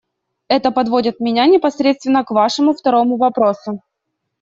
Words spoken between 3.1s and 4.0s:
вопросу.